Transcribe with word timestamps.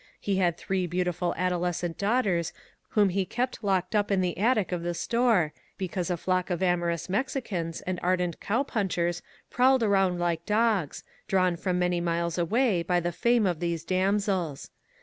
He 0.19 0.37
had 0.37 0.57
three 0.57 0.87
beautiful 0.87 1.35
adolescent 1.37 1.95
daughters 1.99 2.53
whom 2.97 3.09
he 3.09 3.23
kept 3.23 3.63
locked 3.63 3.93
up 3.93 4.09
in 4.09 4.19
the 4.21 4.35
attic 4.35 4.71
of 4.71 4.81
the 4.81 4.95
store, 4.95 5.53
because 5.77 6.09
a 6.09 6.17
flock 6.17 6.49
of 6.49 6.63
amorous 6.63 7.07
Mexicans 7.07 7.81
and 7.81 7.99
ardent 8.01 8.39
cow 8.39 8.63
punchers 8.63 9.21
prowled 9.51 9.83
around 9.83 10.17
like 10.17 10.43
dogs, 10.43 11.03
drawn 11.27 11.55
from 11.55 11.77
many 11.77 12.01
miles 12.01 12.39
away 12.39 12.81
by 12.81 12.99
the 12.99 13.11
fame 13.11 13.45
of 13.45 13.59
these 13.59 13.83
damsels. 13.83 14.71